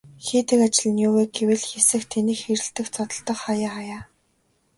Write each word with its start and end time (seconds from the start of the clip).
Хийдэг 0.25 0.59
ажил 0.67 0.89
нь 0.93 1.03
юу 1.07 1.13
вэ 1.15 1.23
гэвэл 1.35 1.63
хэсэх, 1.71 2.03
тэнэх 2.11 2.39
хэрэлдэх, 2.45 2.87
зодолдох 2.93 3.39
хааяа 3.43 3.71
хааяа. 3.75 4.01